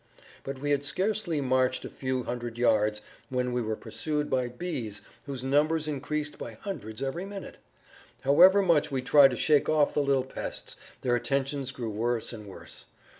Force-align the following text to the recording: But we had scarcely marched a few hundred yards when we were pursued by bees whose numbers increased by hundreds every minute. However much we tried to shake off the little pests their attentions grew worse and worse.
But 0.43 0.57
we 0.57 0.71
had 0.71 0.83
scarcely 0.83 1.41
marched 1.41 1.85
a 1.85 1.87
few 1.91 2.23
hundred 2.23 2.57
yards 2.57 3.01
when 3.29 3.53
we 3.53 3.61
were 3.61 3.75
pursued 3.75 4.31
by 4.31 4.47
bees 4.47 5.03
whose 5.27 5.43
numbers 5.43 5.87
increased 5.87 6.39
by 6.39 6.53
hundreds 6.53 7.03
every 7.03 7.23
minute. 7.23 7.59
However 8.21 8.63
much 8.63 8.89
we 8.89 9.03
tried 9.03 9.29
to 9.29 9.37
shake 9.37 9.69
off 9.69 9.93
the 9.93 10.01
little 10.01 10.25
pests 10.25 10.75
their 11.01 11.15
attentions 11.15 11.69
grew 11.71 11.91
worse 11.91 12.33
and 12.33 12.47
worse. 12.47 12.87